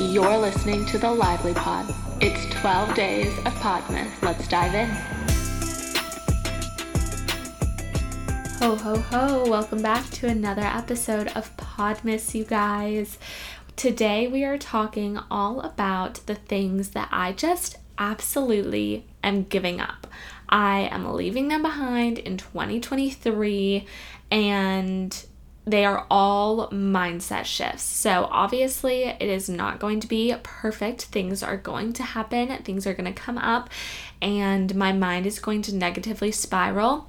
You're 0.00 0.38
listening 0.38 0.84
to 0.86 0.98
the 0.98 1.08
Lively 1.08 1.54
Pod. 1.54 1.94
It's 2.20 2.46
12 2.56 2.96
days 2.96 3.38
of 3.38 3.54
Podmas. 3.54 4.10
Let's 4.22 4.48
dive 4.48 4.74
in. 4.74 4.88
Ho, 8.58 8.74
ho, 8.74 8.96
ho. 8.98 9.48
Welcome 9.48 9.82
back 9.82 10.10
to 10.10 10.26
another 10.26 10.62
episode 10.62 11.28
of 11.36 11.56
Podmas, 11.56 12.34
you 12.34 12.42
guys. 12.42 13.18
Today 13.76 14.26
we 14.26 14.42
are 14.42 14.58
talking 14.58 15.20
all 15.30 15.60
about 15.60 16.14
the 16.26 16.34
things 16.34 16.88
that 16.90 17.08
I 17.12 17.30
just 17.30 17.78
absolutely 17.98 19.04
am 19.22 19.44
giving 19.44 19.80
up. 19.80 20.08
I 20.48 20.88
am 20.90 21.14
leaving 21.14 21.46
them 21.46 21.62
behind 21.62 22.18
in 22.18 22.36
2023 22.36 23.86
and 24.32 25.24
they 25.68 25.84
are 25.84 26.06
all 26.10 26.68
mindset 26.68 27.44
shifts. 27.44 27.82
So, 27.82 28.28
obviously, 28.30 29.04
it 29.04 29.22
is 29.22 29.48
not 29.48 29.78
going 29.78 30.00
to 30.00 30.08
be 30.08 30.34
perfect. 30.42 31.02
Things 31.04 31.42
are 31.42 31.56
going 31.56 31.92
to 31.94 32.02
happen, 32.02 32.48
things 32.62 32.86
are 32.86 32.94
going 32.94 33.12
to 33.12 33.20
come 33.20 33.38
up, 33.38 33.68
and 34.22 34.74
my 34.74 34.92
mind 34.92 35.26
is 35.26 35.38
going 35.38 35.62
to 35.62 35.74
negatively 35.74 36.32
spiral. 36.32 37.08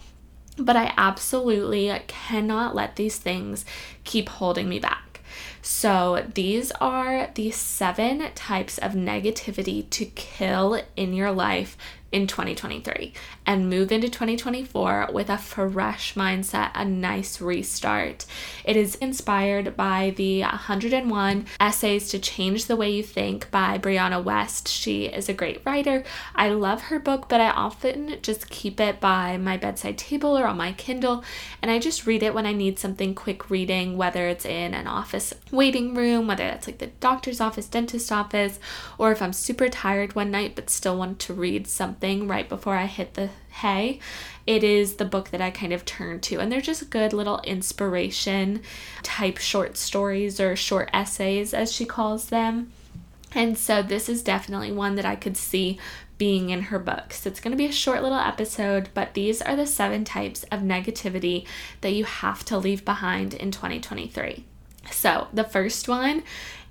But 0.57 0.75
I 0.75 0.93
absolutely 0.97 1.97
cannot 2.07 2.75
let 2.75 2.97
these 2.97 3.17
things 3.17 3.63
keep 4.03 4.27
holding 4.27 4.67
me 4.67 4.79
back. 4.79 5.21
So, 5.61 6.25
these 6.33 6.71
are 6.81 7.29
the 7.35 7.51
seven 7.51 8.31
types 8.33 8.77
of 8.77 8.93
negativity 8.93 9.89
to 9.91 10.05
kill 10.05 10.81
in 10.95 11.13
your 11.13 11.31
life 11.31 11.77
in 12.11 12.25
2023 12.25 13.13
and 13.45 13.69
move 13.69 13.91
into 13.91 14.09
2024 14.09 15.09
with 15.13 15.29
a 15.29 15.37
fresh 15.37 16.15
mindset, 16.15 16.71
a 16.73 16.83
nice 16.83 17.39
restart. 17.39 18.25
It 18.63 18.75
is 18.75 18.95
inspired 18.95 19.75
by 19.75 20.13
the 20.15 20.41
101 20.41 21.45
Essays 21.59 22.09
to 22.09 22.19
Change 22.19 22.65
the 22.65 22.75
Way 22.75 22.91
You 22.91 23.03
Think 23.03 23.49
by 23.51 23.77
Brianna 23.77 24.23
Wiest. 24.23 24.67
She 24.67 25.05
is 25.05 25.29
a 25.29 25.33
great 25.33 25.61
writer. 25.65 26.03
I 26.35 26.49
love 26.49 26.83
her 26.83 26.99
book, 26.99 27.29
but 27.29 27.41
I 27.41 27.51
often 27.51 28.17
just 28.21 28.49
keep 28.49 28.79
it 28.79 28.99
by 28.99 29.37
my 29.37 29.57
bedside 29.57 29.97
table 29.97 30.37
or 30.37 30.47
on 30.47 30.57
my 30.57 30.73
Kindle, 30.73 31.23
and 31.61 31.69
I 31.69 31.79
just 31.79 32.07
read 32.07 32.23
it 32.23 32.33
when 32.33 32.45
I 32.45 32.53
need 32.53 32.79
something 32.79 33.13
quick 33.13 33.49
reading, 33.49 33.97
whether 33.97 34.27
it's 34.27 34.45
in 34.45 34.73
an 34.73 34.87
office 34.87 35.33
waiting 35.51 35.93
room, 35.93 36.27
whether 36.27 36.45
that's 36.45 36.67
like 36.67 36.79
the 36.79 36.87
doctor's 36.87 37.41
office, 37.41 37.67
dentist 37.67 38.11
office, 38.11 38.59
or 38.97 39.11
if 39.11 39.21
I'm 39.21 39.33
super 39.33 39.69
tired 39.69 40.15
one 40.15 40.31
night 40.31 40.55
but 40.55 40.69
still 40.69 40.97
want 40.97 41.19
to 41.19 41.33
read 41.33 41.67
something 41.67 41.98
something 41.99 42.27
right 42.27 42.47
before 42.47 42.75
I 42.75 42.85
hit 42.85 43.15
the 43.15 43.29
hay, 43.49 43.99
it 44.47 44.63
is 44.63 44.95
the 44.95 45.05
book 45.05 45.29
that 45.29 45.41
I 45.41 45.51
kind 45.51 45.73
of 45.73 45.85
turn 45.85 46.21
to. 46.21 46.39
And 46.39 46.51
they're 46.51 46.61
just 46.61 46.89
good 46.89 47.13
little 47.13 47.41
inspiration 47.41 48.61
type 49.03 49.37
short 49.37 49.75
stories 49.75 50.39
or 50.39 50.55
short 50.55 50.89
essays, 50.93 51.53
as 51.53 51.71
she 51.71 51.85
calls 51.85 52.27
them. 52.27 52.71
And 53.33 53.57
so 53.57 53.83
this 53.83 54.07
is 54.07 54.23
definitely 54.23 54.71
one 54.71 54.95
that 54.95 55.05
I 55.05 55.15
could 55.15 55.37
see 55.37 55.77
being 56.17 56.49
in 56.49 56.63
her 56.63 56.79
book. 56.79 57.13
So 57.13 57.29
it's 57.29 57.39
going 57.39 57.51
to 57.51 57.57
be 57.57 57.67
a 57.67 57.71
short 57.71 58.01
little 58.01 58.17
episode, 58.17 58.89
but 58.93 59.13
these 59.13 59.41
are 59.41 59.55
the 59.55 59.67
seven 59.67 60.03
types 60.03 60.43
of 60.43 60.61
negativity 60.61 61.45
that 61.81 61.93
you 61.93 62.05
have 62.05 62.43
to 62.45 62.57
leave 62.57 62.83
behind 62.83 63.33
in 63.33 63.51
2023. 63.51 64.45
So 64.91 65.27
the 65.33 65.43
first 65.43 65.87
one 65.87 66.23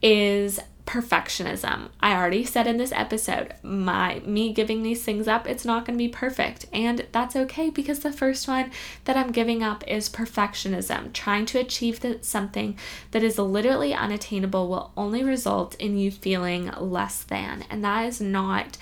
is 0.03 0.59
perfectionism. 0.89 1.91
I 2.01 2.15
already 2.15 2.45
said 2.47 2.67
in 2.67 2.79
this 2.79 2.93
episode, 2.93 3.53
my 3.63 4.23
me 4.25 4.55
giving 4.55 4.83
these 4.83 5.05
things 5.05 5.29
up, 5.29 5.47
it's 5.47 5.67
not 5.67 5.85
going 5.85 5.99
to 5.99 6.03
be 6.03 6.09
perfect, 6.09 6.65
and 6.73 7.07
that's 7.13 7.37
okay 7.37 7.69
because 7.69 7.99
the 7.99 8.11
first 8.11 8.49
one 8.49 8.71
that 9.05 9.15
I'm 9.15 9.31
giving 9.31 9.63
up 9.63 9.85
is 9.87 10.09
perfectionism. 10.09 11.13
Trying 11.13 11.45
to 11.47 11.59
achieve 11.59 12.03
something 12.23 12.79
that 13.11 13.23
is 13.23 13.39
literally 13.39 13.93
unattainable 13.93 14.67
will 14.69 14.93
only 14.97 15.23
result 15.23 15.75
in 15.75 15.99
you 15.99 16.11
feeling 16.11 16.71
less 16.79 17.23
than, 17.23 17.67
and 17.69 17.85
that 17.85 18.07
is 18.07 18.23
not 18.23 18.79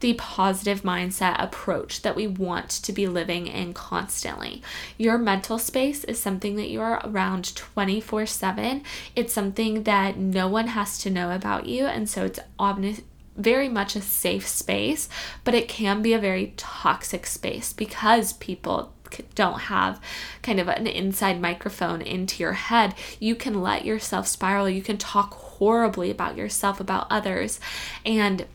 the 0.00 0.14
positive 0.14 0.82
mindset 0.82 1.42
approach 1.42 2.02
that 2.02 2.16
we 2.16 2.26
want 2.26 2.68
to 2.68 2.92
be 2.92 3.06
living 3.06 3.46
in 3.46 3.72
constantly. 3.72 4.62
Your 4.98 5.16
mental 5.16 5.58
space 5.58 6.04
is 6.04 6.18
something 6.18 6.56
that 6.56 6.68
you 6.68 6.80
are 6.80 7.00
around 7.04 7.54
24 7.56 8.26
7. 8.26 8.82
It's 9.14 9.32
something 9.32 9.84
that 9.84 10.18
no 10.18 10.48
one 10.48 10.68
has 10.68 10.98
to 10.98 11.10
know 11.10 11.34
about 11.34 11.66
you, 11.66 11.86
and 11.86 12.08
so 12.08 12.24
it's 12.24 12.40
obvious 12.58 13.00
very 13.36 13.68
much 13.68 13.94
a 13.94 14.00
safe 14.00 14.48
space, 14.48 15.08
but 15.44 15.54
it 15.54 15.68
can 15.68 16.00
be 16.02 16.14
a 16.14 16.18
very 16.18 16.54
toxic 16.56 17.26
space 17.26 17.72
because 17.72 18.32
people 18.34 18.94
don't 19.34 19.60
have 19.60 20.00
kind 20.42 20.58
of 20.58 20.68
an 20.68 20.86
inside 20.86 21.40
microphone 21.40 22.02
into 22.02 22.42
your 22.42 22.54
head. 22.54 22.94
You 23.20 23.34
can 23.34 23.62
let 23.62 23.84
yourself 23.84 24.26
spiral. 24.26 24.68
You 24.68 24.82
can 24.82 24.98
talk 24.98 25.34
horribly 25.34 26.10
about 26.10 26.36
yourself, 26.36 26.80
about 26.80 27.06
others, 27.10 27.60
and 28.04 28.46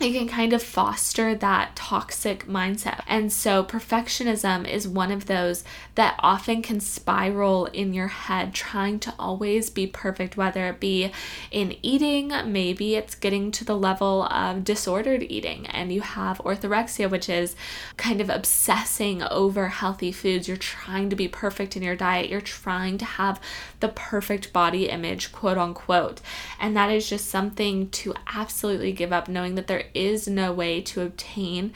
it 0.00 0.12
can 0.12 0.26
kind 0.26 0.52
of 0.52 0.60
foster 0.60 1.36
that 1.36 1.76
toxic 1.76 2.48
mindset. 2.48 3.02
And 3.06 3.32
so, 3.32 3.62
perfectionism 3.62 4.68
is 4.68 4.88
one 4.88 5.12
of 5.12 5.26
those 5.26 5.62
that 5.94 6.16
often 6.18 6.62
can 6.62 6.80
spiral 6.80 7.66
in 7.66 7.94
your 7.94 8.08
head, 8.08 8.54
trying 8.54 8.98
to 9.00 9.14
always 9.20 9.70
be 9.70 9.86
perfect, 9.86 10.36
whether 10.36 10.66
it 10.66 10.80
be 10.80 11.12
in 11.52 11.76
eating, 11.80 12.32
maybe 12.46 12.96
it's 12.96 13.14
getting 13.14 13.52
to 13.52 13.64
the 13.64 13.76
level 13.76 14.24
of 14.24 14.64
disordered 14.64 15.22
eating, 15.28 15.66
and 15.68 15.92
you 15.92 16.00
have 16.00 16.38
orthorexia, 16.38 17.08
which 17.08 17.28
is 17.28 17.54
kind 17.96 18.20
of 18.20 18.28
obsessing 18.28 19.22
over 19.22 19.68
healthy 19.68 20.10
foods. 20.10 20.48
You're 20.48 20.56
trying 20.56 21.08
to 21.10 21.16
be 21.16 21.28
perfect 21.28 21.76
in 21.76 21.84
your 21.84 21.96
diet, 21.96 22.28
you're 22.28 22.40
trying 22.40 22.98
to 22.98 23.04
have 23.04 23.40
the 23.78 23.88
perfect 23.88 24.52
body 24.52 24.88
image, 24.88 25.30
quote 25.30 25.56
unquote. 25.56 26.20
And 26.58 26.76
that 26.76 26.90
is 26.90 27.08
just 27.08 27.28
something 27.28 27.90
to 27.90 28.12
absolutely 28.26 28.90
give 28.90 29.12
up, 29.12 29.28
knowing 29.28 29.54
that 29.54 29.68
there 29.68 29.83
is 29.92 30.28
no 30.28 30.52
way 30.52 30.80
to 30.82 31.02
obtain 31.02 31.72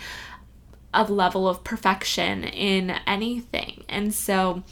a 0.95 1.05
level 1.05 1.49
of 1.49 1.65
perfection 1.65 2.45
in 2.45 2.91
anything. 3.07 3.85
And 3.89 4.15
so 4.15 4.63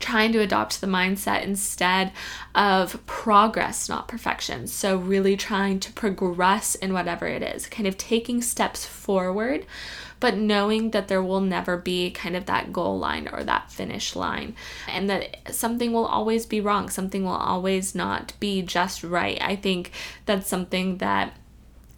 trying 0.00 0.32
to 0.32 0.40
adopt 0.40 0.80
the 0.80 0.86
mindset 0.86 1.42
instead 1.42 2.12
of 2.54 3.04
progress, 3.06 3.88
not 3.88 4.08
perfection. 4.08 4.66
So, 4.66 4.96
really 4.96 5.36
trying 5.36 5.80
to 5.80 5.92
progress 5.92 6.74
in 6.74 6.92
whatever 6.92 7.26
it 7.26 7.42
is, 7.42 7.66
kind 7.66 7.86
of 7.86 7.96
taking 7.96 8.42
steps 8.42 8.84
forward, 8.84 9.66
but 10.20 10.36
knowing 10.36 10.90
that 10.90 11.08
there 11.08 11.22
will 11.22 11.40
never 11.40 11.76
be 11.76 12.10
kind 12.10 12.36
of 12.36 12.46
that 12.46 12.72
goal 12.72 12.98
line 12.98 13.28
or 13.32 13.44
that 13.44 13.70
finish 13.70 14.16
line, 14.16 14.54
and 14.88 15.08
that 15.10 15.54
something 15.54 15.92
will 15.92 16.06
always 16.06 16.46
be 16.46 16.60
wrong, 16.60 16.88
something 16.88 17.24
will 17.24 17.32
always 17.32 17.94
not 17.94 18.32
be 18.40 18.62
just 18.62 19.04
right. 19.04 19.38
I 19.40 19.56
think 19.56 19.90
that's 20.26 20.48
something 20.48 20.98
that 20.98 21.36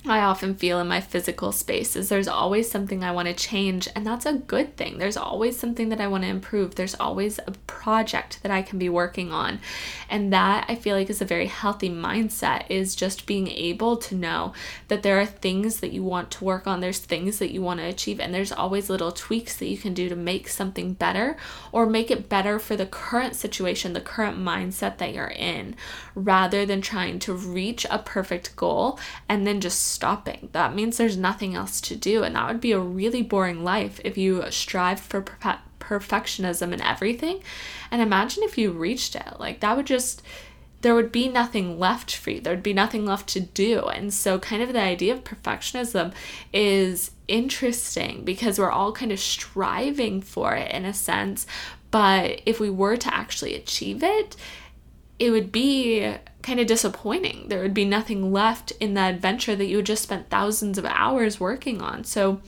I 0.08 0.20
often 0.20 0.54
feel 0.54 0.78
in 0.78 0.86
my 0.86 1.00
physical 1.00 1.50
spaces. 1.50 2.08
There's 2.08 2.28
always 2.28 2.70
something 2.70 3.02
I 3.02 3.10
want 3.10 3.26
to 3.26 3.34
change, 3.34 3.88
and 3.96 4.06
that's 4.06 4.24
a 4.24 4.34
good 4.34 4.76
thing. 4.76 4.98
There's 4.98 5.16
always 5.16 5.58
something 5.58 5.88
that 5.88 6.00
I 6.00 6.06
want 6.06 6.22
to 6.22 6.30
improve. 6.30 6.76
There's 6.76 6.94
always 6.94 7.40
a 7.40 7.52
project 7.66 8.40
that 8.42 8.52
I 8.52 8.62
can 8.62 8.78
be 8.78 8.88
working 8.88 9.32
on. 9.32 9.58
And 10.08 10.32
that 10.32 10.66
I 10.68 10.76
feel 10.76 10.96
like 10.96 11.10
is 11.10 11.20
a 11.20 11.24
very 11.24 11.46
healthy 11.46 11.90
mindset 11.90 12.66
is 12.68 12.94
just 12.94 13.26
being 13.26 13.48
able 13.48 13.96
to 13.96 14.14
know 14.14 14.52
that 14.86 15.02
there 15.02 15.20
are 15.20 15.26
things 15.26 15.80
that 15.80 15.92
you 15.92 16.04
want 16.04 16.30
to 16.32 16.44
work 16.44 16.68
on, 16.68 16.80
there's 16.80 17.00
things 17.00 17.40
that 17.40 17.52
you 17.52 17.60
want 17.60 17.80
to 17.80 17.86
achieve, 17.86 18.20
and 18.20 18.32
there's 18.32 18.52
always 18.52 18.88
little 18.88 19.10
tweaks 19.10 19.56
that 19.56 19.68
you 19.68 19.76
can 19.76 19.92
do 19.92 20.08
to 20.08 20.16
make 20.16 20.48
something 20.48 20.92
better 20.92 21.36
or 21.72 21.84
make 21.84 22.12
it 22.12 22.28
better 22.28 22.60
for 22.60 22.76
the 22.76 22.86
current 22.86 23.34
situation, 23.34 23.92
the 23.92 24.00
current 24.00 24.38
mindset 24.38 24.98
that 24.98 25.12
you're 25.12 25.26
in, 25.26 25.74
rather 26.14 26.64
than 26.64 26.80
trying 26.80 27.18
to 27.18 27.32
reach 27.32 27.84
a 27.90 27.98
perfect 27.98 28.54
goal 28.54 29.00
and 29.28 29.44
then 29.46 29.60
just 29.60 29.95
stopping. 29.96 30.48
That 30.52 30.74
means 30.74 30.96
there's 30.96 31.16
nothing 31.16 31.54
else 31.54 31.80
to 31.82 31.96
do, 31.96 32.22
and 32.22 32.36
that 32.36 32.48
would 32.48 32.60
be 32.60 32.72
a 32.72 32.78
really 32.78 33.22
boring 33.22 33.64
life 33.64 34.00
if 34.04 34.16
you 34.16 34.44
strive 34.50 35.00
for 35.00 35.22
per- 35.22 35.58
perfectionism 35.80 36.72
in 36.72 36.80
everything. 36.80 37.42
And 37.90 38.00
imagine 38.00 38.42
if 38.44 38.56
you 38.56 38.70
reached 38.70 39.16
it. 39.16 39.40
Like, 39.40 39.60
that 39.60 39.76
would 39.76 39.86
just 39.86 40.22
there 40.82 40.94
would 40.94 41.10
be 41.10 41.26
nothing 41.26 41.80
left 41.80 42.14
for 42.14 42.30
you. 42.30 42.40
There 42.40 42.52
would 42.52 42.62
be 42.62 42.72
nothing 42.72 43.04
left 43.06 43.28
to 43.30 43.40
do. 43.40 43.80
And 43.86 44.12
so, 44.12 44.38
kind 44.38 44.62
of 44.62 44.72
the 44.72 44.80
idea 44.80 45.14
of 45.14 45.24
perfectionism 45.24 46.12
is 46.52 47.10
interesting 47.26 48.24
because 48.24 48.58
we're 48.58 48.70
all 48.70 48.92
kind 48.92 49.10
of 49.10 49.18
striving 49.18 50.20
for 50.20 50.54
it 50.54 50.70
in 50.70 50.84
a 50.84 50.94
sense. 50.94 51.46
But 51.90 52.42
if 52.46 52.60
we 52.60 52.70
were 52.70 52.96
to 52.98 53.14
actually 53.14 53.54
achieve 53.54 54.02
it, 54.02 54.36
it 55.18 55.30
would 55.30 55.50
be 55.50 56.14
kind 56.42 56.60
of 56.60 56.66
disappointing. 56.66 57.48
There 57.48 57.62
would 57.62 57.74
be 57.74 57.84
nothing 57.84 58.32
left 58.32 58.70
in 58.72 58.94
that 58.94 59.14
adventure 59.14 59.56
that 59.56 59.66
you 59.66 59.76
had 59.76 59.86
just 59.86 60.02
spent 60.02 60.30
thousands 60.30 60.78
of 60.78 60.84
hours 60.84 61.40
working 61.40 61.82
on. 61.82 62.04
So, 62.04 62.40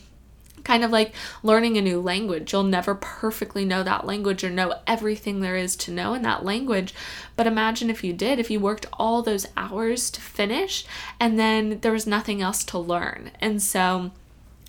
kind 0.64 0.84
of 0.84 0.90
like 0.90 1.14
learning 1.42 1.78
a 1.78 1.82
new 1.82 2.00
language. 2.00 2.52
You'll 2.52 2.62
never 2.62 2.94
perfectly 2.94 3.64
know 3.64 3.82
that 3.82 4.06
language 4.06 4.44
or 4.44 4.50
know 4.50 4.74
everything 4.86 5.40
there 5.40 5.56
is 5.56 5.74
to 5.76 5.90
know 5.90 6.12
in 6.12 6.22
that 6.22 6.44
language. 6.44 6.94
But 7.36 7.46
imagine 7.46 7.88
if 7.88 8.04
you 8.04 8.12
did, 8.12 8.38
if 8.38 8.50
you 8.50 8.60
worked 8.60 8.86
all 8.92 9.22
those 9.22 9.46
hours 9.56 10.10
to 10.10 10.20
finish 10.20 10.84
and 11.18 11.38
then 11.38 11.80
there 11.80 11.92
was 11.92 12.06
nothing 12.06 12.42
else 12.42 12.64
to 12.64 12.78
learn. 12.78 13.30
And 13.40 13.62
so, 13.62 14.10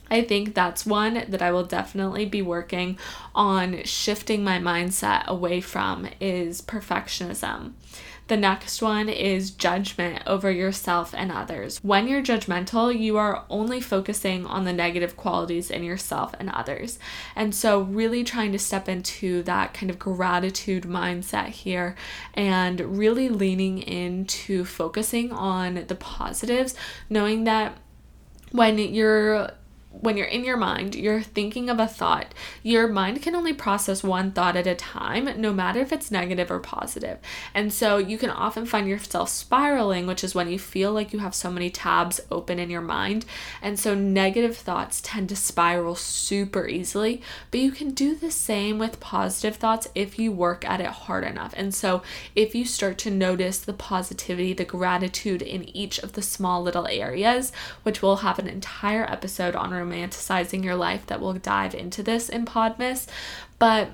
I 0.10 0.22
think 0.22 0.54
that's 0.54 0.86
one 0.86 1.26
that 1.28 1.42
I 1.42 1.52
will 1.52 1.66
definitely 1.66 2.26
be 2.26 2.42
working 2.42 2.98
on 3.36 3.84
shifting 3.84 4.44
my 4.44 4.60
mindset 4.60 5.26
away 5.28 5.62
from 5.62 6.08
is 6.20 6.62
perfectionism. 6.62 7.74
The 8.30 8.38
next 8.38 8.80
one 8.80 9.10
is 9.10 9.50
judgment 9.50 10.22
over 10.28 10.52
yourself 10.52 11.16
and 11.18 11.32
others. 11.32 11.80
When 11.82 12.08
you're 12.08 12.22
judgmental, 12.22 12.96
you 12.98 13.18
are 13.18 13.44
only 13.50 13.82
focusing 13.82 14.46
on 14.46 14.66
the 14.66 14.72
negative 14.72 15.18
qualities 15.18 15.72
in 15.72 15.84
yourself 15.84 16.36
and 16.40 16.48
others. 16.52 17.00
And 17.36 17.56
so, 17.56 17.82
really 17.82 18.24
trying 18.24 18.52
to 18.52 18.60
step 18.60 18.88
into 18.88 19.42
that 19.44 19.74
kind 19.74 19.90
of 19.90 19.98
gratitude 19.98 20.84
mindset 20.84 21.48
here 21.48 21.96
and 22.36 22.80
really 23.00 23.30
leaning 23.30 23.80
into 23.80 24.64
focusing 24.64 25.32
on 25.32 25.86
the 25.88 25.96
positives, 25.96 26.76
knowing 27.10 27.46
that 27.46 27.80
when 28.52 28.78
you're 28.78 29.50
when 29.92 30.18
you're 30.18 30.28
in 30.28 30.44
your 30.44 30.58
mind, 30.58 30.96
you're 30.96 31.22
thinking 31.22 31.70
of 31.70 31.80
a 31.80 31.88
thought. 31.88 32.34
Your 32.62 32.88
mind 32.88 33.22
can 33.22 33.36
only 33.36 33.54
process 33.54 34.04
one 34.04 34.32
thought 34.32 34.56
at 34.56 34.68
a 34.68 34.76
time, 34.76 35.42
no 35.42 35.52
matter 35.52 35.80
if 35.80 35.92
it's 35.92 36.12
negative 36.12 36.52
or 36.52 36.60
positive. 36.60 37.18
And 37.54 37.74
so 37.74 37.98
you 37.98 38.18
can 38.18 38.30
often 38.30 38.66
find 38.66 38.88
yourself 38.88 39.30
spiraling, 39.30 40.06
which 40.06 40.24
is 40.24 40.36
when 40.36 40.48
you 40.48 40.60
feel 40.60 40.94
like 40.94 41.12
you 41.12 41.20
have 41.20 41.34
so 41.34 41.50
many 41.52 41.70
tabs 41.70 42.22
open 42.30 42.60
in 42.60 42.70
your 42.70 42.82
mind. 42.82 43.26
And 43.62 43.80
so 43.80 43.96
negative 43.96 44.56
thoughts 44.56 45.02
tend 45.04 45.30
to 45.30 45.36
spiral 45.36 45.96
super 45.96 46.68
easily, 46.68 47.22
but 47.50 47.60
you 47.60 47.72
can 47.72 47.92
do 47.92 48.16
the 48.16 48.32
same 48.32 48.78
with 48.78 49.00
positive 49.00 49.56
thoughts 49.56 49.90
if 49.96 50.20
you 50.20 50.32
work 50.32 50.64
at 50.66 50.82
it 50.82 50.88
hard 50.88 51.24
enough. 51.24 51.54
And 51.58 51.74
so 51.74 52.04
if 52.36 52.54
you 52.54 52.64
start 52.64 53.00
to 53.00 53.12
notice 53.12 53.58
the 53.58 53.74
positivity, 53.74 54.54
the 54.54 54.66
gratitude 54.66 55.42
in 55.42 55.76
each 55.76 55.98
of 56.00 56.14
the 56.14 56.22
small 56.22 56.62
little 56.62 56.88
areas, 56.88 57.52
which 57.84 58.02
we'll 58.04 58.18
have 58.18 58.38
an 58.38 58.48
entire 58.48 59.04
episode 59.10 59.56
on 59.56 59.74
romanticizing 59.80 60.64
your 60.64 60.76
life 60.76 61.06
that 61.08 61.22
we'll 61.22 61.34
dive 61.34 61.74
into 61.74 62.04
this 62.04 62.30
in 62.30 62.46
Podmas. 62.46 63.08
But 63.58 63.92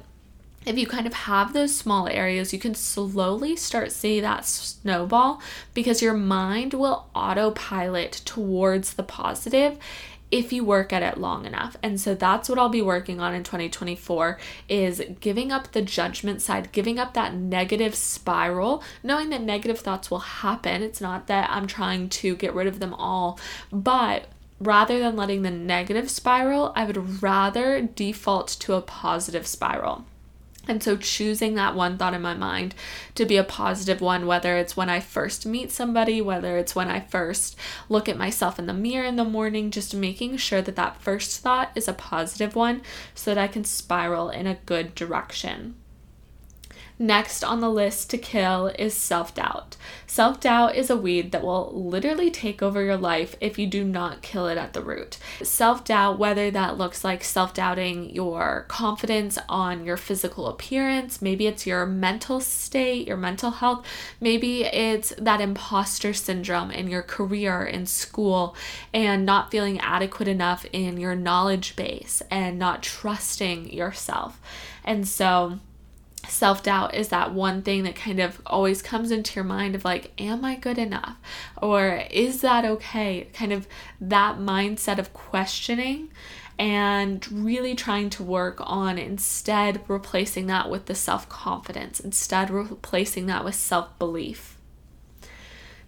if 0.65 0.77
you 0.77 0.87
kind 0.87 1.05
of 1.05 1.13
have 1.13 1.53
those 1.53 1.75
small 1.75 2.07
areas, 2.07 2.51
you 2.51 2.59
can 2.59 2.73
slowly 2.73 3.55
start 3.55 3.91
see 3.91 4.19
that 4.19 4.45
snowball 4.45 5.41
because 5.73 6.01
your 6.01 6.15
mind 6.15 6.73
will 6.73 7.07
autopilot 7.13 8.21
towards 8.25 8.93
the 8.93 9.03
positive 9.03 9.77
if 10.31 10.51
you 10.51 10.65
work 10.65 10.91
at 10.91 11.03
it 11.03 11.19
long 11.19 11.45
enough. 11.45 11.77
And 11.83 12.01
so 12.01 12.15
that's 12.15 12.49
what 12.49 12.57
I'll 12.57 12.69
be 12.69 12.81
working 12.81 13.19
on 13.19 13.35
in 13.35 13.43
2024 13.43 14.39
is 14.67 15.01
giving 15.19 15.51
up 15.51 15.71
the 15.71 15.81
judgment 15.81 16.41
side, 16.41 16.71
giving 16.71 16.97
up 16.97 17.13
that 17.13 17.35
negative 17.35 17.95
spiral, 17.95 18.83
knowing 19.03 19.29
that 19.29 19.41
negative 19.41 19.79
thoughts 19.79 20.09
will 20.09 20.19
happen. 20.19 20.81
It's 20.81 20.99
not 20.99 21.27
that 21.27 21.49
I'm 21.51 21.67
trying 21.67 22.09
to 22.09 22.35
get 22.35 22.55
rid 22.55 22.67
of 22.67 22.79
them 22.79 22.93
all, 22.95 23.39
but 23.71 24.27
rather 24.59 24.99
than 24.99 25.15
letting 25.15 25.41
the 25.41 25.51
negative 25.51 26.09
spiral, 26.09 26.71
I 26.75 26.85
would 26.85 27.21
rather 27.21 27.81
default 27.81 28.47
to 28.59 28.73
a 28.73 28.81
positive 28.81 29.47
spiral. 29.47 30.05
And 30.67 30.81
so, 30.81 30.97
choosing 30.97 31.53
that 31.55 31.75
one 31.75 31.97
thought 31.97 32.15
in 32.15 32.23
my 32.23 32.33
mind 32.33 32.73
to 33.13 33.25
be 33.25 33.37
a 33.37 33.43
positive 33.43 34.01
one, 34.01 34.25
whether 34.25 34.57
it's 34.57 34.75
when 34.75 34.89
I 34.89 34.99
first 34.99 35.45
meet 35.45 35.71
somebody, 35.71 36.21
whether 36.21 36.57
it's 36.57 36.75
when 36.75 36.89
I 36.89 37.01
first 37.01 37.55
look 37.87 38.09
at 38.09 38.17
myself 38.17 38.57
in 38.57 38.65
the 38.65 38.73
mirror 38.73 39.05
in 39.05 39.15
the 39.15 39.23
morning, 39.23 39.69
just 39.69 39.93
making 39.93 40.37
sure 40.37 40.63
that 40.63 40.75
that 40.75 41.01
first 41.01 41.41
thought 41.41 41.71
is 41.75 41.87
a 41.87 41.93
positive 41.93 42.55
one 42.55 42.81
so 43.13 43.33
that 43.33 43.41
I 43.41 43.47
can 43.47 43.63
spiral 43.63 44.29
in 44.29 44.47
a 44.47 44.59
good 44.65 44.95
direction. 44.95 45.75
Next 46.97 47.43
on 47.43 47.59
the 47.59 47.69
list 47.69 48.09
to 48.11 48.17
kill 48.17 48.67
is 48.79 48.93
self 48.93 49.35
doubt. 49.35 49.75
Self 50.07 50.39
doubt 50.39 50.75
is 50.75 50.89
a 50.89 50.95
weed 50.95 51.33
that 51.33 51.43
will 51.43 51.69
literally 51.73 52.31
take 52.31 52.63
over 52.63 52.81
your 52.81 52.95
life 52.95 53.35
if 53.41 53.59
you 53.59 53.67
do 53.67 53.83
not 53.83 54.21
kill 54.21 54.47
it 54.47 54.57
at 54.57 54.71
the 54.71 54.81
root. 54.81 55.17
Self 55.43 55.83
doubt, 55.83 56.17
whether 56.17 56.49
that 56.51 56.77
looks 56.77 57.03
like 57.03 57.21
self 57.21 57.53
doubting 57.53 58.11
your 58.11 58.63
confidence 58.69 59.37
on 59.49 59.83
your 59.83 59.97
physical 59.97 60.47
appearance, 60.47 61.21
maybe 61.21 61.47
it's 61.47 61.67
your 61.67 61.85
mental 61.85 62.39
state, 62.39 63.07
your 63.07 63.17
mental 63.17 63.51
health, 63.51 63.85
maybe 64.21 64.63
it's 64.63 65.09
that 65.17 65.41
imposter 65.41 66.13
syndrome 66.13 66.71
in 66.71 66.87
your 66.87 67.03
career, 67.03 67.65
in 67.65 67.85
school, 67.85 68.55
and 68.93 69.25
not 69.25 69.51
feeling 69.51 69.81
adequate 69.81 70.29
enough 70.29 70.65
in 70.71 70.97
your 70.97 71.15
knowledge 71.15 71.75
base 71.75 72.21
and 72.31 72.57
not 72.57 72.81
trusting 72.81 73.73
yourself. 73.73 74.39
And 74.85 75.05
so, 75.05 75.59
self 76.29 76.63
doubt 76.63 76.95
is 76.95 77.09
that 77.09 77.33
one 77.33 77.61
thing 77.61 77.83
that 77.83 77.95
kind 77.95 78.19
of 78.19 78.41
always 78.45 78.81
comes 78.81 79.11
into 79.11 79.35
your 79.35 79.43
mind 79.43 79.75
of 79.75 79.85
like, 79.85 80.11
am 80.19 80.45
I 80.45 80.55
good 80.55 80.77
enough? 80.77 81.17
Or 81.61 82.03
is 82.11 82.41
that 82.41 82.65
okay? 82.65 83.29
Kind 83.33 83.53
of 83.53 83.67
that 84.01 84.37
mindset 84.37 84.97
of 84.97 85.13
questioning 85.13 86.09
and 86.57 87.29
really 87.31 87.75
trying 87.75 88.09
to 88.09 88.23
work 88.23 88.57
on 88.61 88.97
instead 88.97 89.81
replacing 89.87 90.47
that 90.47 90.69
with 90.69 90.85
the 90.85 90.95
self 90.95 91.27
confidence, 91.29 91.99
instead 91.99 92.49
replacing 92.49 93.25
that 93.27 93.43
with 93.43 93.55
self 93.55 93.97
belief. 93.99 94.57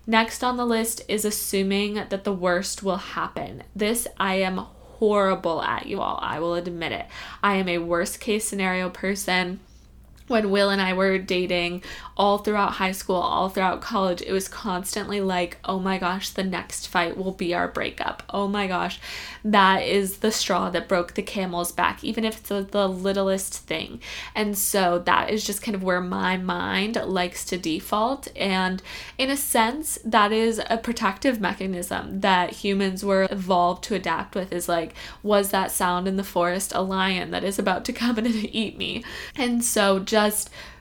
Next 0.05 0.43
on 0.43 0.55
the 0.55 0.65
list 0.65 1.01
is 1.09 1.25
assuming 1.25 1.95
that 1.95 2.23
the 2.23 2.33
worst 2.33 2.81
will 2.81 2.97
happen. 2.97 3.63
This 3.75 4.07
I 4.17 4.35
am 4.35 4.57
horrible 4.57 5.61
at, 5.61 5.85
you 5.85 5.99
all. 6.01 6.17
I 6.21 6.39
will 6.39 6.55
admit 6.55 6.91
it. 6.91 7.05
I 7.43 7.55
am 7.55 7.67
a 7.67 7.77
worst 7.79 8.19
case 8.19 8.47
scenario 8.47 8.89
person 8.89 9.59
when 10.27 10.51
Will 10.51 10.69
and 10.69 10.81
I 10.81 10.93
were 10.93 11.17
dating 11.17 11.83
all 12.15 12.39
throughout 12.39 12.73
high 12.73 12.91
school, 12.91 13.15
all 13.15 13.49
throughout 13.49 13.81
college, 13.81 14.21
it 14.21 14.31
was 14.31 14.47
constantly 14.47 15.21
like, 15.21 15.57
oh 15.63 15.79
my 15.79 15.97
gosh, 15.97 16.31
the 16.31 16.43
next 16.43 16.87
fight 16.87 17.15
will 17.17 17.31
be 17.31 17.53
our 17.53 17.67
breakup. 17.67 18.23
Oh 18.29 18.47
my 18.47 18.67
gosh, 18.67 18.99
that 19.43 19.83
is 19.83 20.17
the 20.17 20.31
straw 20.31 20.69
that 20.71 20.87
broke 20.87 21.13
the 21.13 21.21
camel's 21.21 21.71
back, 21.71 22.03
even 22.03 22.25
if 22.25 22.39
it's 22.39 22.71
the 22.71 22.89
littlest 22.89 23.53
thing. 23.53 24.01
And 24.35 24.57
so 24.57 24.99
that 25.05 25.29
is 25.29 25.45
just 25.45 25.61
kind 25.61 25.75
of 25.75 25.83
where 25.83 26.01
my 26.01 26.37
mind 26.37 26.95
likes 26.95 27.45
to 27.45 27.57
default. 27.57 28.27
And 28.35 28.81
in 29.17 29.29
a 29.29 29.37
sense, 29.37 29.99
that 30.03 30.31
is 30.31 30.61
a 30.69 30.77
protective 30.77 31.39
mechanism 31.39 32.21
that 32.21 32.51
humans 32.51 33.05
were 33.05 33.27
evolved 33.29 33.83
to 33.85 33.95
adapt 33.95 34.35
with 34.35 34.51
is 34.51 34.67
like, 34.67 34.93
was 35.23 35.51
that 35.51 35.71
sound 35.71 36.07
in 36.07 36.17
the 36.17 36.23
forest 36.23 36.73
a 36.75 36.81
lion 36.81 37.31
that 37.31 37.43
is 37.43 37.59
about 37.59 37.85
to 37.85 37.93
come 37.93 38.17
and 38.17 38.27
eat 38.27 38.77
me? 38.77 39.03
And 39.35 39.63
so 39.63 39.99
just 39.99 40.16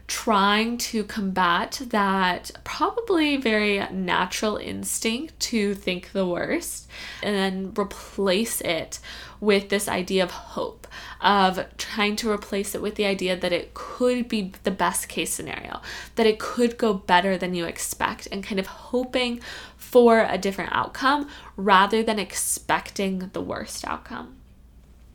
trying 0.06 0.78
to 0.78 1.02
combat 1.02 1.82
that 1.88 2.50
probably 2.62 3.36
very 3.36 3.84
natural 3.90 4.56
instinct 4.56 5.38
to 5.40 5.74
think 5.74 6.12
the 6.12 6.26
worst 6.26 6.88
and 7.22 7.34
then 7.34 7.72
replace 7.76 8.60
it 8.60 9.00
with 9.40 9.68
this 9.68 9.88
idea 9.88 10.22
of 10.22 10.30
hope, 10.30 10.86
of 11.20 11.64
trying 11.76 12.14
to 12.16 12.30
replace 12.30 12.74
it 12.74 12.80
with 12.80 12.94
the 12.94 13.04
idea 13.04 13.36
that 13.36 13.52
it 13.52 13.74
could 13.74 14.28
be 14.28 14.52
the 14.62 14.70
best 14.70 15.08
case 15.08 15.32
scenario, 15.32 15.80
that 16.14 16.26
it 16.26 16.38
could 16.38 16.78
go 16.78 16.94
better 16.94 17.36
than 17.36 17.54
you 17.54 17.64
expect, 17.64 18.28
and 18.30 18.44
kind 18.44 18.60
of 18.60 18.66
hoping 18.66 19.40
for 19.76 20.26
a 20.30 20.38
different 20.38 20.72
outcome 20.72 21.28
rather 21.56 22.02
than 22.02 22.18
expecting 22.18 23.30
the 23.32 23.40
worst 23.40 23.84
outcome. 23.84 24.35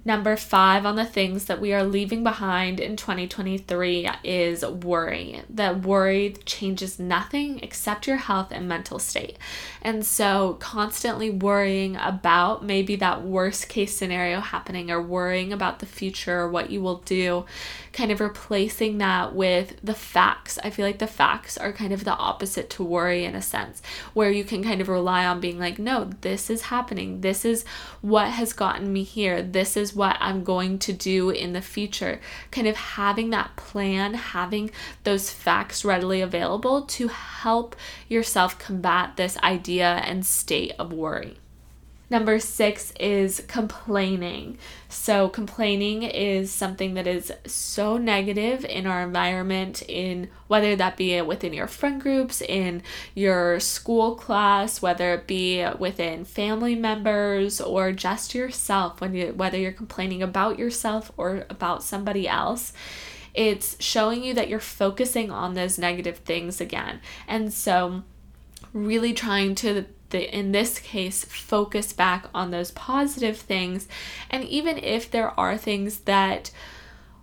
Number 0.03 0.35
five 0.35 0.83
on 0.83 0.95
the 0.95 1.05
things 1.05 1.45
that 1.45 1.61
we 1.61 1.73
are 1.73 1.83
leaving 1.83 2.23
behind 2.23 2.79
in 2.79 2.95
2023 2.95 4.09
is 4.23 4.65
worry. 4.65 5.43
That 5.47 5.83
worry 5.83 6.35
changes 6.43 6.97
nothing 6.97 7.59
except 7.59 8.07
your 8.07 8.17
health 8.17 8.47
and 8.51 8.67
mental 8.67 8.97
state. 8.97 9.37
And 9.79 10.03
so, 10.03 10.57
constantly 10.59 11.29
worrying 11.29 11.97
about 11.97 12.65
maybe 12.65 12.95
that 12.95 13.23
worst 13.23 13.69
case 13.69 13.95
scenario 13.95 14.39
happening 14.39 14.89
or 14.89 15.01
worrying 15.01 15.53
about 15.53 15.79
the 15.79 15.85
future 15.85 16.39
or 16.39 16.49
what 16.49 16.71
you 16.71 16.81
will 16.81 16.97
do, 17.05 17.45
kind 17.93 18.11
of 18.11 18.19
replacing 18.19 18.97
that 18.97 19.35
with 19.35 19.75
the 19.83 19.93
facts. 19.93 20.57
I 20.63 20.71
feel 20.71 20.85
like 20.85 20.99
the 20.99 21.05
facts 21.05 21.59
are 21.59 21.71
kind 21.71 21.93
of 21.93 22.05
the 22.05 22.15
opposite 22.15 22.71
to 22.71 22.83
worry 22.83 23.23
in 23.23 23.35
a 23.35 23.41
sense, 23.41 23.83
where 24.15 24.31
you 24.31 24.43
can 24.43 24.63
kind 24.63 24.81
of 24.81 24.89
rely 24.89 25.25
on 25.25 25.39
being 25.39 25.59
like, 25.59 25.77
no, 25.77 26.09
this 26.21 26.49
is 26.49 26.63
happening. 26.63 27.21
This 27.21 27.45
is 27.45 27.65
what 28.01 28.29
has 28.29 28.53
gotten 28.53 28.91
me 28.91 29.03
here. 29.03 29.43
This 29.43 29.77
is 29.77 29.90
what 29.93 30.17
I'm 30.19 30.43
going 30.43 30.79
to 30.79 30.93
do 30.93 31.29
in 31.29 31.53
the 31.53 31.61
future. 31.61 32.19
Kind 32.51 32.67
of 32.67 32.75
having 32.75 33.29
that 33.31 33.55
plan, 33.55 34.13
having 34.13 34.71
those 35.03 35.29
facts 35.29 35.85
readily 35.85 36.21
available 36.21 36.83
to 36.83 37.07
help 37.07 37.75
yourself 38.07 38.59
combat 38.59 39.17
this 39.17 39.37
idea 39.39 40.01
and 40.05 40.25
state 40.25 40.73
of 40.77 40.93
worry. 40.93 41.37
Number 42.11 42.39
six 42.39 42.91
is 42.99 43.41
complaining. 43.47 44.57
So, 44.89 45.29
complaining 45.29 46.03
is 46.03 46.51
something 46.51 46.95
that 46.95 47.07
is 47.07 47.31
so 47.45 47.95
negative 47.95 48.65
in 48.65 48.85
our 48.85 49.01
environment, 49.01 49.81
in 49.87 50.27
whether 50.47 50.75
that 50.75 50.97
be 50.97 51.21
within 51.21 51.53
your 51.53 51.67
friend 51.67 52.01
groups, 52.01 52.41
in 52.41 52.83
your 53.15 53.61
school 53.61 54.15
class, 54.15 54.81
whether 54.81 55.13
it 55.13 55.25
be 55.25 55.65
within 55.79 56.25
family 56.25 56.75
members 56.75 57.61
or 57.61 57.93
just 57.93 58.35
yourself, 58.35 58.99
when 58.99 59.15
you, 59.15 59.27
whether 59.27 59.57
you're 59.57 59.71
complaining 59.71 60.21
about 60.21 60.59
yourself 60.59 61.13
or 61.15 61.45
about 61.49 61.81
somebody 61.81 62.27
else 62.27 62.73
it's 63.33 63.81
showing 63.81 64.25
you 64.25 64.33
that 64.33 64.49
you're 64.49 64.59
focusing 64.59 65.31
on 65.31 65.53
those 65.53 65.77
negative 65.77 66.17
things 66.17 66.59
again. 66.59 66.99
And 67.29 67.53
so, 67.53 68.03
really 68.73 69.13
trying 69.13 69.55
to 69.55 69.85
the, 70.11 70.33
in 70.33 70.51
this 70.51 70.79
case, 70.79 71.25
focus 71.25 71.91
back 71.93 72.27
on 72.33 72.51
those 72.51 72.71
positive 72.71 73.37
things. 73.37 73.87
And 74.29 74.43
even 74.45 74.77
if 74.77 75.09
there 75.09 75.37
are 75.39 75.57
things 75.57 76.01
that 76.01 76.51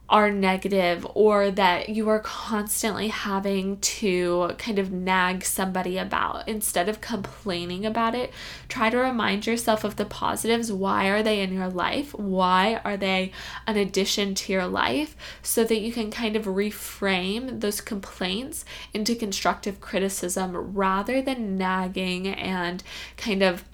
are 0.08 0.30
negative 0.30 1.06
or 1.14 1.50
that 1.50 1.90
you 1.90 2.08
are 2.08 2.20
constantly 2.20 3.08
having 3.08 3.76
to 3.78 4.54
kind 4.56 4.78
of 4.78 4.90
nag 4.90 5.44
somebody 5.44 5.98
about 5.98 6.48
instead 6.48 6.88
of 6.88 7.00
complaining 7.00 7.84
about 7.84 8.14
it 8.14 8.32
try 8.68 8.88
to 8.88 8.96
remind 8.96 9.46
yourself 9.46 9.84
of 9.84 9.96
the 9.96 10.04
positives. 10.04 10.72
Why 10.72 11.06
are 11.08 11.22
they 11.22 11.40
in 11.40 11.52
your 11.52 11.68
life? 11.68 12.14
Why 12.14 12.80
are 12.84 12.96
they 12.96 13.32
an 13.66 13.76
addition 13.76 14.34
to 14.36 14.52
your 14.52 14.66
life? 14.66 15.16
So 15.42 15.64
that 15.64 15.80
you 15.80 15.92
can 15.92 16.10
kind 16.10 16.36
of 16.36 16.44
reframe 16.44 17.60
those 17.60 17.80
complaints 17.80 18.64
into 18.94 19.14
constructive 19.14 19.80
criticism 19.80 20.56
rather 20.74 21.20
than 21.20 21.56
nagging 21.56 22.28
and 22.28 22.82
kind 23.16 23.42
of 23.42 23.64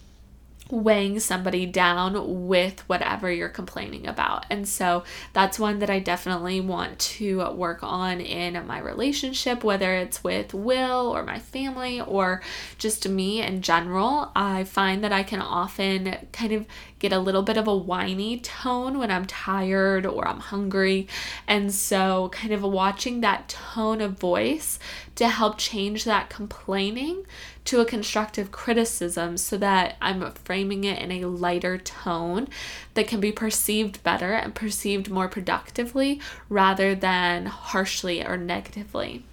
weighing 0.70 1.20
somebody 1.20 1.66
down 1.66 2.46
with 2.46 2.80
whatever 2.88 3.30
you're 3.30 3.48
complaining 3.48 4.06
about. 4.06 4.46
And 4.48 4.66
so 4.66 5.04
that's 5.32 5.58
one 5.58 5.78
that 5.80 5.90
I 5.90 5.98
definitely 5.98 6.60
want 6.60 6.98
to 6.98 7.50
work 7.52 7.82
on 7.82 8.20
in 8.20 8.66
my 8.66 8.78
relationship, 8.78 9.62
whether 9.62 9.94
it's 9.94 10.24
with 10.24 10.54
Will 10.54 11.14
or 11.14 11.22
my 11.22 11.38
family 11.38 12.00
or 12.00 12.42
just 12.78 13.08
me 13.08 13.42
in 13.42 13.60
general. 13.60 14.32
I 14.34 14.64
find 14.64 15.04
that 15.04 15.12
I 15.12 15.22
can 15.22 15.42
often 15.42 16.16
kind 16.32 16.52
of 16.52 16.66
get 17.04 17.12
a 17.12 17.18
little 17.18 17.42
bit 17.42 17.58
of 17.58 17.68
a 17.68 17.76
whiny 17.76 18.38
tone 18.40 18.98
when 18.98 19.10
I'm 19.10 19.26
tired 19.26 20.06
or 20.06 20.26
I'm 20.26 20.40
hungry. 20.40 21.06
And 21.46 21.70
so, 21.70 22.30
kind 22.30 22.50
of 22.50 22.62
watching 22.62 23.20
that 23.20 23.46
tone 23.50 24.00
of 24.00 24.18
voice 24.18 24.78
to 25.16 25.28
help 25.28 25.58
change 25.58 26.04
that 26.04 26.30
complaining 26.30 27.26
to 27.66 27.80
a 27.80 27.84
constructive 27.84 28.50
criticism 28.50 29.36
so 29.36 29.58
that 29.58 29.96
I'm 30.00 30.32
framing 30.32 30.84
it 30.84 30.98
in 30.98 31.12
a 31.12 31.26
lighter 31.26 31.76
tone 31.76 32.48
that 32.94 33.06
can 33.06 33.20
be 33.20 33.32
perceived 33.32 34.02
better 34.02 34.32
and 34.32 34.54
perceived 34.54 35.10
more 35.10 35.28
productively 35.28 36.22
rather 36.48 36.94
than 36.94 37.44
harshly 37.44 38.24
or 38.24 38.38
negatively. 38.38 39.24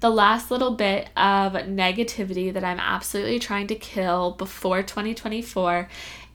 The 0.00 0.08
last 0.08 0.50
little 0.50 0.70
bit 0.70 1.10
of 1.14 1.52
negativity 1.52 2.50
that 2.54 2.64
I'm 2.64 2.80
absolutely 2.80 3.38
trying 3.38 3.66
to 3.66 3.74
kill 3.74 4.30
before 4.30 4.82
2024 4.82 5.90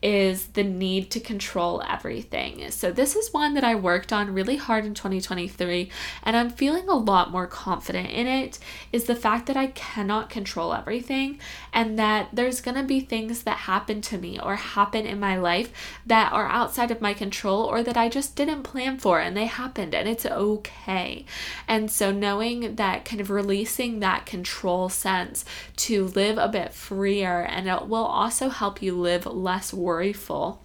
is 0.06 0.46
the 0.48 0.62
need 0.62 1.10
to 1.10 1.18
control 1.18 1.82
everything. 1.88 2.70
So, 2.70 2.92
this 2.92 3.16
is 3.16 3.32
one 3.32 3.54
that 3.54 3.64
I 3.64 3.74
worked 3.74 4.12
on 4.12 4.32
really 4.32 4.54
hard 4.54 4.84
in 4.84 4.94
2023, 4.94 5.90
and 6.22 6.36
I'm 6.36 6.48
feeling 6.48 6.88
a 6.88 6.94
lot 6.94 7.32
more 7.32 7.48
confident 7.48 8.10
in 8.10 8.28
it. 8.28 8.60
Is 8.92 9.04
the 9.04 9.16
fact 9.16 9.46
that 9.46 9.56
I 9.56 9.66
cannot 9.66 10.30
control 10.30 10.72
everything, 10.72 11.40
and 11.72 11.98
that 11.98 12.28
there's 12.32 12.60
gonna 12.60 12.84
be 12.84 13.00
things 13.00 13.42
that 13.42 13.56
happen 13.56 14.00
to 14.02 14.16
me 14.16 14.38
or 14.38 14.54
happen 14.54 15.06
in 15.06 15.18
my 15.18 15.36
life 15.36 15.72
that 16.06 16.32
are 16.32 16.46
outside 16.46 16.92
of 16.92 17.00
my 17.00 17.12
control 17.12 17.64
or 17.64 17.82
that 17.82 17.96
I 17.96 18.08
just 18.08 18.36
didn't 18.36 18.62
plan 18.62 18.98
for, 18.98 19.18
and 19.18 19.36
they 19.36 19.46
happened, 19.46 19.92
and 19.92 20.08
it's 20.08 20.24
okay. 20.24 21.24
And 21.66 21.90
so, 21.90 22.12
knowing 22.12 22.76
that 22.76 23.04
kind 23.04 23.20
of 23.20 23.28
releasing 23.28 23.98
that 23.98 24.24
control 24.24 24.88
sense 24.88 25.44
to 25.78 26.06
live 26.06 26.38
a 26.38 26.46
bit 26.46 26.72
freer, 26.72 27.40
and 27.42 27.66
it 27.66 27.88
will 27.88 28.04
also 28.04 28.50
help 28.50 28.80
you 28.80 28.96
live 28.96 29.26
less 29.26 29.74
worryful 29.96 30.58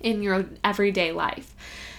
in 0.00 0.22
your 0.22 0.44
everyday 0.64 1.12
life. 1.12 1.54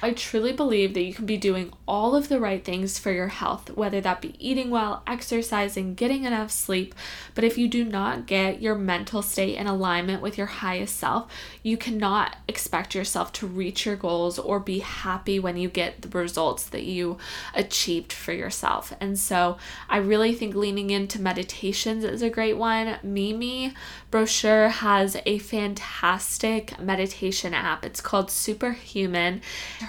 I 0.05 0.13
truly 0.13 0.53
believe 0.53 0.93
that 0.93 1.01
you 1.01 1.15
can 1.15 1.25
be 1.25 1.35
doing 1.35 1.73
all 1.87 2.15
of 2.15 2.29
the 2.29 2.39
right 2.39 2.63
things 2.63 2.99
for 2.99 3.11
your 3.11 3.29
health, 3.29 3.75
whether 3.75 3.99
that 4.01 4.21
be 4.21 4.35
eating 4.37 4.69
well, 4.69 5.01
exercising, 5.07 5.95
getting 5.95 6.25
enough 6.25 6.51
sleep. 6.51 6.93
But 7.33 7.43
if 7.43 7.57
you 7.57 7.67
do 7.67 7.83
not 7.83 8.27
get 8.27 8.61
your 8.61 8.75
mental 8.75 9.23
state 9.23 9.57
in 9.57 9.65
alignment 9.65 10.21
with 10.21 10.37
your 10.37 10.45
highest 10.45 10.97
self, 10.97 11.31
you 11.63 11.75
cannot 11.75 12.37
expect 12.47 12.93
yourself 12.93 13.33
to 13.33 13.47
reach 13.47 13.87
your 13.87 13.95
goals 13.95 14.37
or 14.37 14.59
be 14.59 14.77
happy 14.77 15.39
when 15.39 15.57
you 15.57 15.69
get 15.69 16.03
the 16.03 16.09
results 16.09 16.65
that 16.65 16.83
you 16.83 17.17
achieved 17.55 18.13
for 18.13 18.31
yourself. 18.31 18.93
And 19.01 19.17
so 19.17 19.57
I 19.89 19.97
really 19.97 20.35
think 20.35 20.53
leaning 20.53 20.91
into 20.91 21.19
meditations 21.19 22.03
is 22.03 22.21
a 22.21 22.29
great 22.29 22.57
one. 22.57 22.99
Mimi 23.01 23.73
Bouchard 24.11 24.69
has 24.69 25.17
a 25.25 25.39
fantastic 25.39 26.79
meditation 26.79 27.55
app. 27.55 27.83
It's 27.83 28.01
called 28.01 28.29
Superhuman 28.29 29.41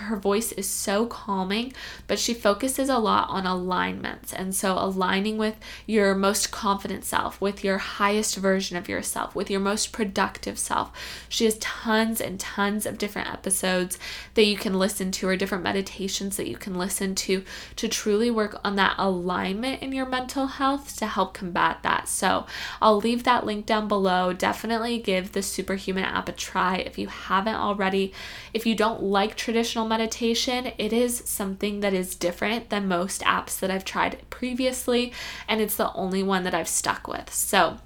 her 0.07 0.17
voice 0.17 0.53
is 0.53 0.69
so 0.69 1.07
calming, 1.07 1.73
but 2.07 2.19
she 2.19 2.35
focuses 2.35 2.89
a 2.89 2.99
lot 2.99 3.29
on 3.29 3.47
alignments. 3.47 4.33
And 4.33 4.55
so, 4.55 4.77
aligning 4.79 5.39
with 5.39 5.57
your 5.87 6.15
most 6.15 6.51
confident 6.51 7.05
self, 7.05 7.41
with 7.41 7.63
your 7.63 7.79
highest 7.79 8.37
version 8.37 8.77
of 8.77 8.89
yourself, 8.89 9.35
with 9.35 9.51
your 9.51 9.61
most 9.61 9.93
productive 9.93 10.59
self. 10.59 10.91
She 11.29 11.45
has 11.45 11.59
tons 11.59 12.21
and 12.21 12.41
tons 12.41 12.87
of 12.87 12.99
different 12.99 13.33
episodes 13.33 13.99
that 14.35 14.45
you 14.45 14.57
can 14.57 14.79
listen 14.79 15.11
to, 15.13 15.29
or 15.29 15.37
different 15.37 15.65
meditations 15.65 16.37
that 16.37 16.49
you 16.49 16.57
can 16.57 16.75
listen 16.75 17.15
to, 17.15 17.45
to 17.77 17.89
truly 17.89 18.31
work 18.31 18.59
on 18.65 18.77
that 18.77 18.95
alignment 18.99 19.83
in 19.83 19.93
your 19.93 20.07
mental 20.07 20.47
health 20.47 20.97
to 20.97 21.07
help 21.07 21.35
combat 21.35 21.79
that. 21.83 22.09
So, 22.09 22.47
I'll 22.81 22.99
leave 22.99 23.25
that 23.25 23.45
link 23.45 23.67
down 23.67 23.89
below. 23.89 24.33
Definitely 24.33 24.99
give 24.99 25.33
the 25.33 25.43
Superhuman 25.43 26.05
app 26.05 26.29
a 26.29 26.33
try 26.33 26.77
if 26.77 26.99
you 26.99 27.09
haven't 27.09 27.55
already. 27.55 28.13
If 28.55 28.67
you 28.67 28.75
don't 28.75 29.03
like 29.03 29.37
traditional 29.37 29.87
meditation, 29.97 30.73
it 30.77 30.93
is 30.93 31.23
something 31.25 31.81
that 31.81 31.95
is 31.95 32.15
different 32.15 32.69
than 32.69 32.87
most 32.87 33.23
apps 33.23 33.59
that 33.59 33.71
I've 33.71 33.85
tried 33.85 34.29
previously, 34.29 35.13
and 35.49 35.61
it's 35.61 35.77
the 35.77 35.93
only 35.95 36.23
one 36.23 36.45
that 36.45 36.55
I've 36.55 36.69
stuck 36.69 37.09
with. 37.09 37.33
So, 37.33 37.79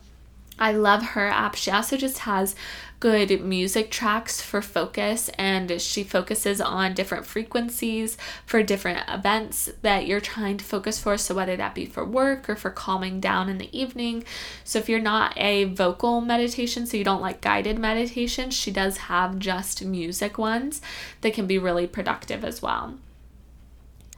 I 0.61 0.73
love 0.73 1.03
her 1.03 1.27
app. 1.27 1.55
She 1.55 1.71
also 1.71 1.97
just 1.97 2.19
has 2.19 2.55
good 3.01 3.41
music 3.41 3.91
tracks 3.91 4.43
for 4.43 4.61
focus 4.61 5.31
and 5.39 5.81
she 5.81 6.05
focuses 6.05 6.61
on 6.61 6.93
different 6.93 7.25
frequencies 7.25 8.19
for 8.45 8.63
different 8.63 9.09
events 9.09 9.71
that 9.81 10.07
you're 10.07 10.21
trying 10.21 10.59
to 10.59 10.65
focus 10.65 11.01
for. 11.01 11.17
So, 11.17 11.35
whether 11.35 11.57
that 11.57 11.75
be 11.75 11.87
for 11.87 12.05
work 12.05 12.49
or 12.51 12.57
for 12.57 12.71
calming 12.71 13.19
down 13.19 13.49
in 13.49 13.57
the 13.57 13.77
evening. 13.77 14.23
So, 14.63 14.79
if 14.79 14.89
you're 14.89 15.01
not 15.01 15.33
a 15.39 15.65
vocal 15.65 16.21
meditation, 16.21 16.87
so 16.87 16.99
you 16.99 17.05
don't 17.05 17.23
like 17.23 17.41
guided 17.41 17.79
meditation, 17.79 18.51
she 18.51 18.71
does 18.71 18.99
have 18.99 19.39
just 19.39 19.83
music 19.83 20.37
ones 20.37 20.83
that 21.23 21.33
can 21.33 21.47
be 21.47 21.59
really 21.59 21.87
productive 21.87 22.45
as 22.45 22.61
well. 22.61 22.99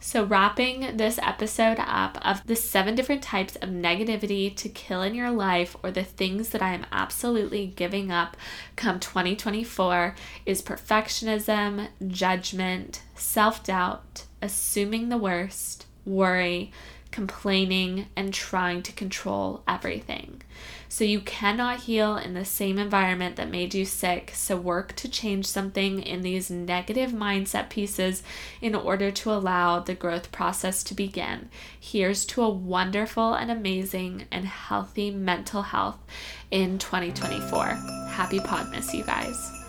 So, 0.05 0.25
wrapping 0.25 0.97
this 0.97 1.17
episode 1.19 1.77
up 1.79 2.17
of 2.25 2.45
the 2.45 2.57
seven 2.57 2.93
different 2.93 3.23
types 3.23 3.55
of 3.55 3.69
negativity 3.69 4.53
to 4.57 4.67
kill 4.67 5.01
in 5.01 5.15
your 5.15 5.31
life, 5.31 5.77
or 5.81 5.91
the 5.91 6.03
things 6.03 6.49
that 6.49 6.61
I 6.61 6.73
am 6.73 6.85
absolutely 6.91 7.67
giving 7.67 8.11
up 8.11 8.35
come 8.75 8.99
2024, 8.99 10.13
is 10.45 10.61
perfectionism, 10.61 11.87
judgment, 12.05 13.01
self 13.15 13.63
doubt, 13.63 14.25
assuming 14.41 15.07
the 15.07 15.17
worst, 15.17 15.85
worry, 16.05 16.71
complaining, 17.11 18.07
and 18.15 18.33
trying 18.33 18.81
to 18.81 18.91
control 18.91 19.63
everything. 19.67 20.41
So 20.89 21.03
you 21.03 21.21
cannot 21.21 21.81
heal 21.81 22.17
in 22.17 22.33
the 22.33 22.45
same 22.45 22.77
environment 22.77 23.35
that 23.35 23.49
made 23.49 23.73
you 23.73 23.85
sick. 23.85 24.31
So 24.35 24.57
work 24.57 24.95
to 24.97 25.09
change 25.09 25.45
something 25.45 26.01
in 26.01 26.21
these 26.21 26.51
negative 26.51 27.11
mindset 27.11 27.69
pieces 27.69 28.21
in 28.61 28.75
order 28.75 29.09
to 29.09 29.31
allow 29.31 29.79
the 29.79 29.95
growth 29.95 30.31
process 30.31 30.83
to 30.83 30.93
begin. 30.93 31.49
Here's 31.79 32.25
to 32.25 32.43
a 32.43 32.49
wonderful 32.49 33.33
and 33.33 33.49
amazing 33.49 34.25
and 34.31 34.45
healthy 34.45 35.09
mental 35.09 35.63
health 35.63 35.97
in 36.51 36.77
2024. 36.77 37.65
Happy 38.09 38.39
Podmas, 38.39 38.93
you 38.93 39.03
guys. 39.03 39.62